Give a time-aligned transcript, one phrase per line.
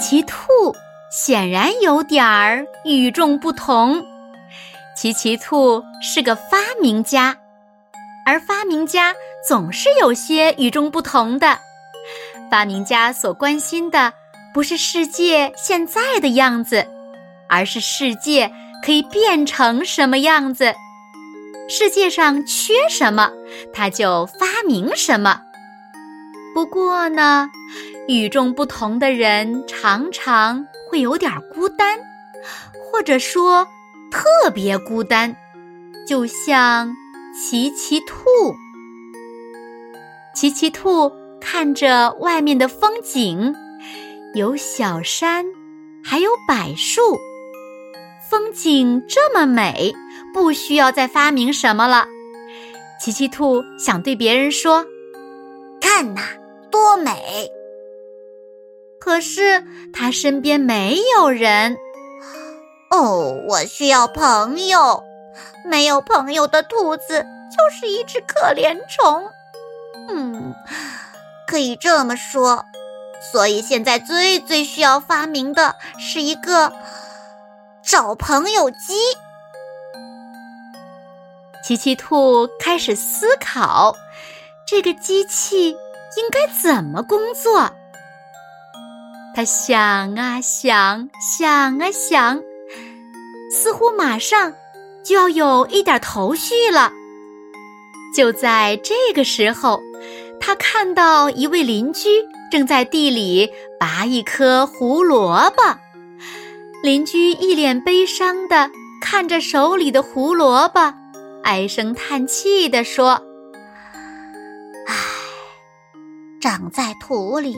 [0.00, 0.34] 奇兔
[1.10, 4.02] 显然有点儿与众不同。
[4.96, 7.36] 奇奇兔是个发明家，
[8.24, 9.14] 而发明家
[9.46, 11.58] 总是有些与众不同的。
[12.50, 14.10] 发明家所关心的
[14.54, 16.86] 不是世界现在的样子，
[17.46, 18.50] 而是世界
[18.82, 20.74] 可以变成什么样子。
[21.68, 23.30] 世界上缺什么，
[23.72, 25.42] 他就发明什么。
[26.54, 27.50] 不过呢。
[28.10, 31.96] 与众不同的人常常会有点孤单，
[32.82, 33.64] 或者说
[34.10, 35.32] 特别孤单，
[36.08, 36.92] 就像
[37.32, 38.26] 奇奇兔。
[40.34, 43.54] 奇奇兔看着外面的风景，
[44.34, 45.46] 有小山，
[46.02, 47.16] 还有柏树，
[48.28, 49.94] 风景这么美，
[50.34, 52.08] 不需要再发明什么了。
[53.00, 54.84] 奇奇兔想对别人说
[55.80, 56.22] ：“看呐，
[56.72, 57.48] 多美！”
[59.00, 61.76] 可是他身边没有人。
[62.90, 65.02] 哦，我需要朋友。
[65.64, 69.28] 没有朋友的兔子就是一只可怜虫。
[70.08, 70.54] 嗯，
[71.46, 72.64] 可以这么说。
[73.32, 76.72] 所以现在最最需要发明的是一个
[77.82, 78.94] 找朋友机。
[81.62, 83.94] 奇奇兔开始思考，
[84.66, 87.70] 这个机器应该怎么工作。
[89.34, 92.42] 他想啊想，想啊想，
[93.50, 94.52] 似乎马上
[95.04, 96.92] 就要有一点头绪了。
[98.14, 99.80] 就在这个时候，
[100.40, 102.08] 他看到一位邻居
[102.50, 103.48] 正在地里
[103.78, 105.62] 拔一颗胡萝卜。
[106.82, 108.68] 邻居一脸悲伤的
[109.00, 110.92] 看着手里的胡萝卜，
[111.44, 113.22] 唉声叹气的说
[114.88, 114.94] ：“唉，
[116.40, 117.56] 长在土里。”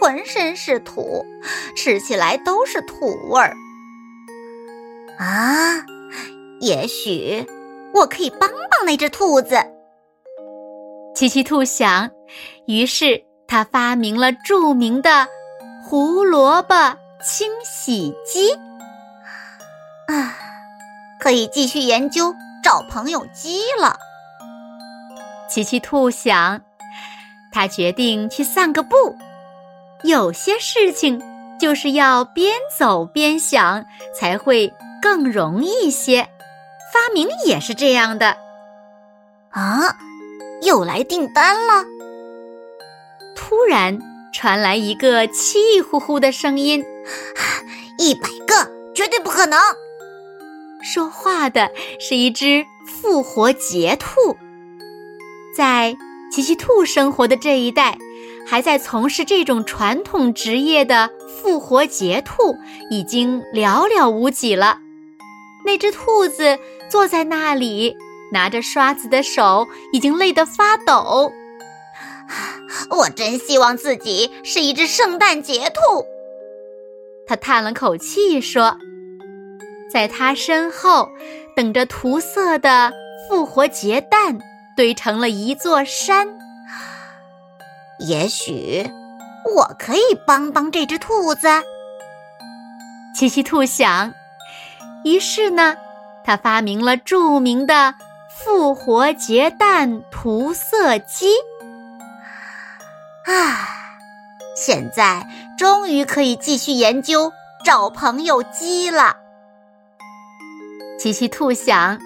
[0.00, 1.24] 浑身是土，
[1.76, 3.54] 吃起来都是土味儿。
[5.18, 5.84] 啊，
[6.60, 7.46] 也许
[7.94, 9.56] 我可以帮帮那只兔子。
[11.14, 12.10] 奇奇兔想，
[12.66, 15.28] 于是他发明了著名的
[15.84, 16.74] 胡萝卜
[17.22, 18.52] 清洗机。
[20.08, 20.36] 啊，
[21.20, 23.96] 可以继续研究找朋友机了。
[25.48, 26.60] 奇奇兔想，
[27.52, 29.16] 他决定去散个步。
[30.04, 31.22] 有些事情
[31.58, 34.70] 就是要边走边想，才会
[35.00, 36.28] 更容易些。
[36.92, 38.36] 发明也是这样的。
[39.48, 39.96] 啊，
[40.60, 41.84] 又来订单了！
[43.34, 43.98] 突然
[44.30, 46.84] 传来一个气呼呼的声音
[47.98, 49.58] ：“一百个，绝对不可能！”
[50.84, 54.36] 说话的是一只复活节兔，
[55.56, 55.96] 在
[56.30, 57.96] 奇奇兔生活的这一带。
[58.46, 62.56] 还在从事这种传统职业的复活节兔
[62.90, 64.78] 已经寥寥无几了。
[65.64, 66.58] 那只兔子
[66.90, 67.96] 坐在那里，
[68.32, 71.32] 拿着刷子的手已经累得发抖。
[72.90, 76.04] 我真希望自己是一只圣诞节兔。
[77.26, 78.76] 他叹了口气说
[79.90, 81.08] ：“在他身后，
[81.56, 82.92] 等着涂色的
[83.28, 84.38] 复活节蛋
[84.76, 86.28] 堆成了一座山。”
[87.98, 88.84] 也许
[89.54, 91.48] 我可以帮帮这只兔子。
[93.14, 94.12] 奇奇兔想，
[95.04, 95.76] 于是呢，
[96.24, 97.94] 他发明了著名的
[98.28, 101.28] 复活节蛋涂色机。
[103.24, 103.68] 啊，
[104.56, 105.26] 现在
[105.56, 107.32] 终于可以继续研究
[107.64, 109.16] 找朋友鸡了。
[110.98, 111.98] 奇奇兔想，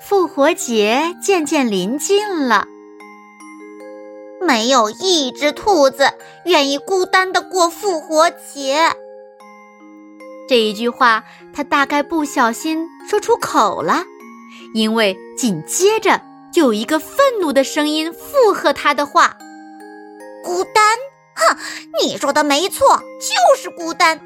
[0.00, 2.64] 复活节渐渐临近了。
[4.46, 6.12] 没有一只兔子
[6.44, 8.92] 愿意孤单的过复活节。
[10.48, 11.24] 这一句话，
[11.54, 14.04] 他大概不小心说出口了，
[14.74, 16.20] 因为紧接着
[16.52, 19.36] 就有一个愤怒的声音附和他的话
[20.44, 20.84] ：“孤单？
[21.34, 21.56] 哼，
[22.02, 24.20] 你说的没错，就是孤单。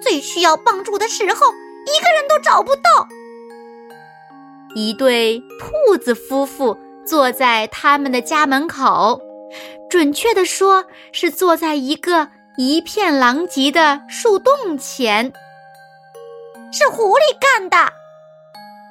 [0.00, 3.08] 最需要帮助的时候，一个人都找不到。”
[4.76, 9.20] 一对兔子夫妇坐在他们的家门口。
[9.94, 15.32] 准确的说，是坐在一个一片狼藉的树洞前。
[16.72, 17.92] 是狐狸干的，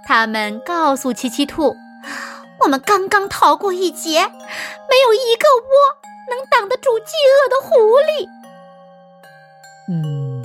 [0.07, 1.75] 他们告诉奇奇兔
[2.63, 8.29] ：“我们刚刚逃过一劫，没有一个窝能挡得住饥饿的狐狸。”
[9.91, 10.41] 嗯，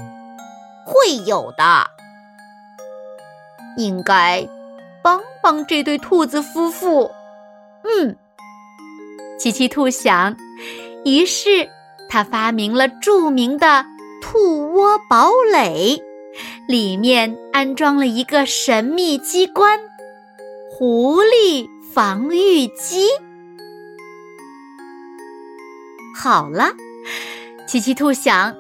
[0.85, 1.89] 会有的，
[3.77, 4.45] 应该
[5.05, 7.09] 帮帮这对兔子夫妇。
[7.85, 8.17] 嗯，
[9.39, 10.37] 奇奇兔想，
[11.05, 11.69] 于是
[12.09, 13.87] 他发明了著名的
[14.21, 16.03] 兔窝堡垒。
[16.69, 19.81] 里面安装了一个神秘机关——
[20.71, 23.09] 狐狸防御机。
[26.15, 26.73] 好了，
[27.67, 28.55] 奇奇兔想：啊，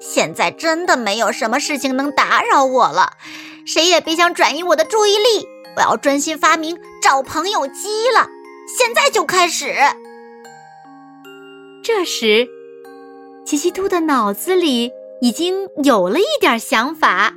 [0.00, 3.12] 现在真的没有什么事情能打扰我了，
[3.64, 5.46] 谁也别想转移我的注意力。
[5.76, 8.28] 我要专心发明找朋友机了，
[8.66, 9.74] 现在就开始。
[11.82, 12.48] 这时，
[13.44, 14.92] 奇奇兔的脑子里。
[15.20, 17.32] 已经有了一点想法。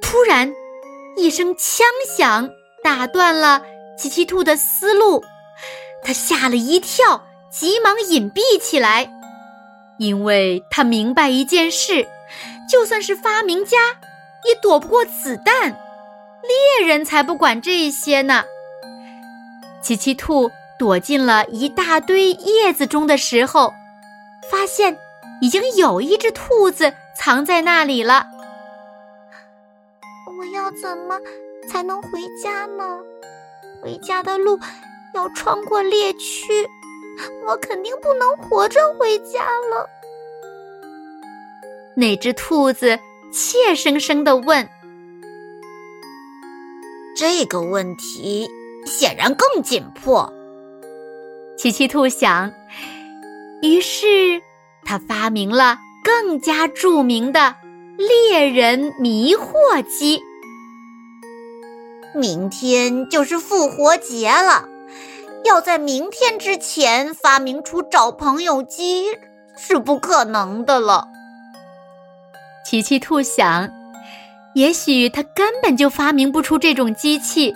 [0.00, 0.52] 突然，
[1.16, 1.86] 一声枪
[2.16, 2.50] 响，
[2.82, 3.62] 打断了
[3.96, 5.22] 奇奇兔的思路。
[6.02, 9.08] 他吓了一跳，急忙隐蔽起来，
[10.00, 12.08] 因为他明白一件事：
[12.68, 13.78] 就算是发明家，
[14.44, 15.70] 也躲不过子弹。
[16.42, 18.42] 猎人才不管这些呢。
[19.82, 23.72] 奇奇兔躲进了一大堆叶子中的时候，
[24.50, 24.96] 发现。
[25.42, 28.24] 已经有一只兔子藏在那里了。
[30.38, 31.18] 我要怎么
[31.68, 33.00] 才能回家呢？
[33.82, 34.56] 回家的路
[35.14, 36.64] 要穿过猎区，
[37.44, 39.90] 我肯定不能活着回家了。
[41.96, 42.96] 那只兔子
[43.32, 44.68] 怯生生的问
[47.16, 48.48] ：“这个问题
[49.02, 50.32] 显然更紧迫。”
[51.58, 52.52] 奇奇兔想，
[53.60, 54.40] 于是。
[54.84, 57.54] 他发明了更加著名的
[57.96, 60.20] 猎人迷惑机。
[62.16, 64.68] 明天就是复活节了，
[65.44, 69.06] 要在明天之前发明出找朋友机
[69.56, 71.06] 是不可能的了。
[72.66, 73.70] 奇奇兔想，
[74.56, 77.54] 也许他根本就发明不出这种机器。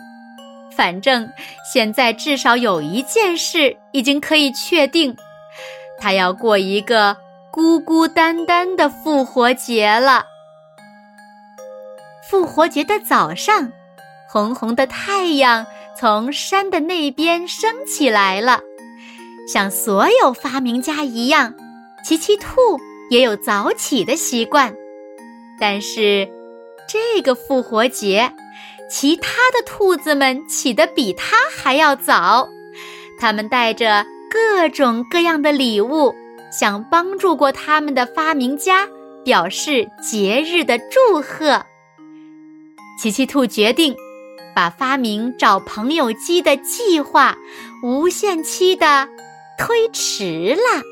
[0.76, 1.28] 反正
[1.72, 5.16] 现在至少有一件事已经可以确定。
[5.98, 7.16] 他要过一个
[7.50, 10.26] 孤孤单单的复活节了。
[12.28, 13.72] 复活节的早上，
[14.28, 15.64] 红红的太阳
[15.96, 18.60] 从山的那边升起来了。
[19.52, 21.54] 像所有发明家一样，
[22.04, 22.50] 奇奇兔
[23.10, 24.74] 也有早起的习惯。
[25.58, 26.28] 但是，
[26.86, 28.30] 这个复活节，
[28.88, 32.48] 其他的兔子们起得比他还要早。
[33.18, 34.04] 他们带着。
[34.28, 36.12] 各种各样的礼物，
[36.50, 38.86] 向帮助过他们的发明家
[39.24, 41.64] 表示节日的祝贺。
[43.00, 43.94] 奇奇兔决定
[44.54, 47.38] 把发明找朋友机的计划
[47.82, 49.08] 无限期的
[49.56, 50.82] 推迟了。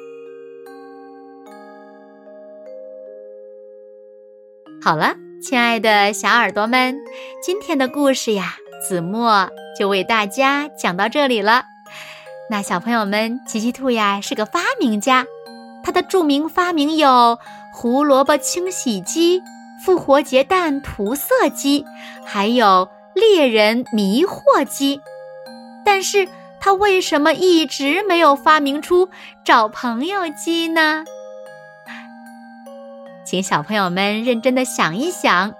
[4.80, 6.96] 好了，亲爱的小耳朵们，
[7.42, 11.66] 今天的故事呀，子墨就为大家讲到这里了。
[12.48, 15.26] 那小朋友们，奇奇兔呀是个发明家，
[15.84, 17.38] 他的著名发明有
[17.74, 19.42] 胡萝卜清洗机、
[19.84, 21.84] 复活节蛋涂色机，
[22.24, 25.02] 还有猎人迷惑机。
[25.84, 26.26] 但是
[26.58, 29.10] 他为什么一直没有发明出
[29.44, 31.04] 找朋友机呢？
[33.34, 35.52] 请小朋友们认真的想一想，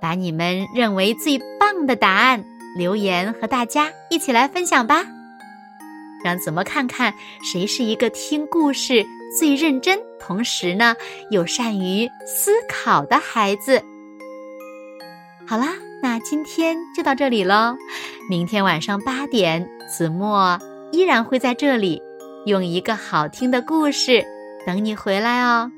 [0.00, 2.42] 把你们认为最棒的答案
[2.74, 5.04] 留言和大家一起来分享吧。
[6.24, 9.04] 让子墨看看谁是一个听故事
[9.38, 10.94] 最认真，同时呢
[11.30, 13.82] 又善于思考的孩子。
[15.46, 17.76] 好啦，那今天就到这里喽。
[18.30, 20.58] 明天晚上八点，子墨
[20.92, 22.00] 依然会在这里，
[22.46, 24.24] 用一个好听的故事
[24.64, 25.70] 等你回来哦。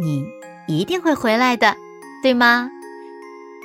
[0.00, 0.24] 你
[0.66, 1.76] 一定会回来的，
[2.22, 2.70] 对吗？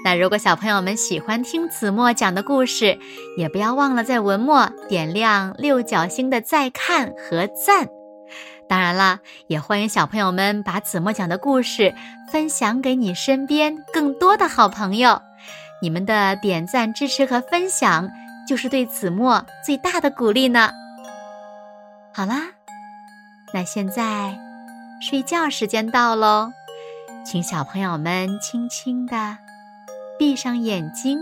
[0.04, 3.00] 那如果小朋友们喜欢听子墨讲的故事，
[3.38, 7.88] 也不要忘了在文末点亮六角星的再看和赞。
[8.68, 11.96] 当然啦，也欢迎小朋友们把子墨讲的故事
[12.30, 15.22] 分享给你身边更多的好朋友。
[15.82, 18.10] 你们的点赞、支持和分享，
[18.48, 20.70] 就是对子墨最大的鼓励呢。
[22.14, 22.42] 好啦，
[23.54, 24.38] 那现在
[25.02, 26.52] 睡觉时间到喽，
[27.26, 29.38] 请小朋友们轻轻的。
[30.18, 31.20] 闭上眼睛，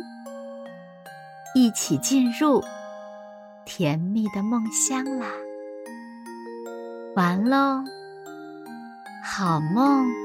[1.56, 2.64] 一起进入
[3.66, 5.26] 甜蜜的梦乡啦。
[7.16, 7.84] 完喽，
[9.24, 10.23] 好梦。